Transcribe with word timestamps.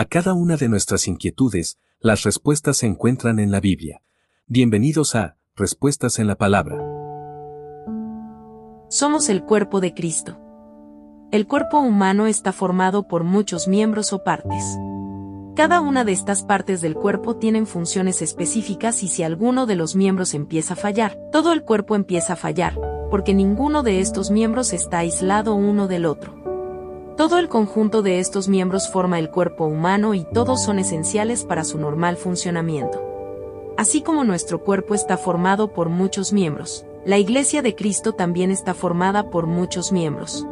A 0.00 0.06
cada 0.06 0.32
una 0.32 0.56
de 0.56 0.70
nuestras 0.70 1.06
inquietudes, 1.08 1.78
las 2.00 2.22
respuestas 2.22 2.78
se 2.78 2.86
encuentran 2.86 3.38
en 3.38 3.50
la 3.50 3.60
Biblia. 3.60 4.00
Bienvenidos 4.46 5.14
a 5.14 5.36
Respuestas 5.54 6.18
en 6.18 6.26
la 6.26 6.36
Palabra. 6.36 6.78
Somos 8.88 9.28
el 9.28 9.44
cuerpo 9.44 9.78
de 9.82 9.92
Cristo. 9.92 10.40
El 11.32 11.46
cuerpo 11.46 11.80
humano 11.80 12.26
está 12.26 12.54
formado 12.54 13.08
por 13.08 13.24
muchos 13.24 13.68
miembros 13.68 14.14
o 14.14 14.24
partes. 14.24 14.64
Cada 15.54 15.82
una 15.82 16.02
de 16.02 16.12
estas 16.12 16.44
partes 16.44 16.80
del 16.80 16.94
cuerpo 16.94 17.36
tienen 17.36 17.66
funciones 17.66 18.22
específicas 18.22 19.02
y 19.02 19.08
si 19.08 19.22
alguno 19.22 19.66
de 19.66 19.76
los 19.76 19.96
miembros 19.96 20.32
empieza 20.32 20.72
a 20.72 20.78
fallar, 20.78 21.18
todo 21.30 21.52
el 21.52 21.62
cuerpo 21.62 21.94
empieza 21.94 22.32
a 22.32 22.36
fallar, 22.36 22.80
porque 23.10 23.34
ninguno 23.34 23.82
de 23.82 24.00
estos 24.00 24.30
miembros 24.30 24.72
está 24.72 25.00
aislado 25.00 25.54
uno 25.54 25.88
del 25.88 26.06
otro. 26.06 26.39
Todo 27.20 27.36
el 27.36 27.50
conjunto 27.50 28.00
de 28.00 28.18
estos 28.18 28.48
miembros 28.48 28.88
forma 28.90 29.18
el 29.18 29.28
cuerpo 29.28 29.66
humano 29.66 30.14
y 30.14 30.24
todos 30.24 30.64
son 30.64 30.78
esenciales 30.78 31.44
para 31.44 31.64
su 31.64 31.76
normal 31.76 32.16
funcionamiento. 32.16 33.74
Así 33.76 34.00
como 34.00 34.24
nuestro 34.24 34.64
cuerpo 34.64 34.94
está 34.94 35.18
formado 35.18 35.74
por 35.74 35.90
muchos 35.90 36.32
miembros, 36.32 36.86
la 37.04 37.18
Iglesia 37.18 37.60
de 37.60 37.74
Cristo 37.74 38.14
también 38.14 38.50
está 38.50 38.72
formada 38.72 39.28
por 39.28 39.46
muchos 39.46 39.92
miembros. 39.92 40.46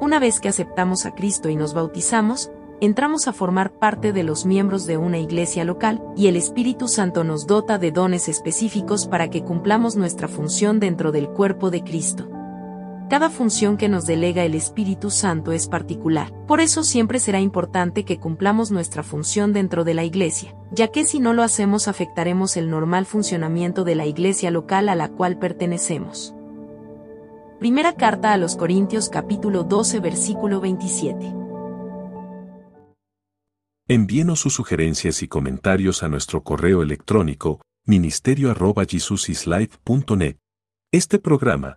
Una 0.00 0.18
vez 0.18 0.40
que 0.40 0.48
aceptamos 0.48 1.04
a 1.04 1.14
Cristo 1.14 1.50
y 1.50 1.56
nos 1.56 1.74
bautizamos, 1.74 2.50
entramos 2.80 3.28
a 3.28 3.34
formar 3.34 3.70
parte 3.70 4.14
de 4.14 4.22
los 4.22 4.46
miembros 4.46 4.86
de 4.86 4.96
una 4.96 5.18
iglesia 5.18 5.66
local, 5.66 6.02
y 6.16 6.28
el 6.28 6.36
Espíritu 6.36 6.88
Santo 6.88 7.24
nos 7.24 7.46
dota 7.46 7.76
de 7.76 7.92
dones 7.92 8.26
específicos 8.26 9.06
para 9.06 9.28
que 9.28 9.44
cumplamos 9.44 9.96
nuestra 9.96 10.28
función 10.28 10.80
dentro 10.80 11.12
del 11.12 11.28
cuerpo 11.28 11.70
de 11.70 11.84
Cristo. 11.84 12.29
Cada 13.10 13.28
función 13.28 13.76
que 13.76 13.88
nos 13.88 14.06
delega 14.06 14.44
el 14.44 14.54
Espíritu 14.54 15.10
Santo 15.10 15.50
es 15.50 15.66
particular, 15.66 16.32
por 16.46 16.60
eso 16.60 16.84
siempre 16.84 17.18
será 17.18 17.40
importante 17.40 18.04
que 18.04 18.20
cumplamos 18.20 18.70
nuestra 18.70 19.02
función 19.02 19.52
dentro 19.52 19.82
de 19.82 19.94
la 19.94 20.04
iglesia, 20.04 20.54
ya 20.70 20.92
que 20.92 21.04
si 21.04 21.18
no 21.18 21.32
lo 21.32 21.42
hacemos 21.42 21.88
afectaremos 21.88 22.56
el 22.56 22.70
normal 22.70 23.06
funcionamiento 23.06 23.82
de 23.82 23.96
la 23.96 24.06
iglesia 24.06 24.52
local 24.52 24.88
a 24.88 24.94
la 24.94 25.08
cual 25.08 25.40
pertenecemos. 25.40 26.36
Primera 27.58 27.96
carta 27.96 28.32
a 28.32 28.36
los 28.36 28.54
Corintios 28.54 29.08
capítulo 29.08 29.64
12 29.64 29.98
versículo 29.98 30.60
27. 30.60 31.34
Envíenos 33.88 34.38
sus 34.38 34.54
sugerencias 34.54 35.20
y 35.24 35.26
comentarios 35.26 36.04
a 36.04 36.08
nuestro 36.08 36.44
correo 36.44 36.80
electrónico 36.80 37.60
ministerio.jesusislife.net. 37.86 40.36
Este 40.92 41.18
programa 41.18 41.76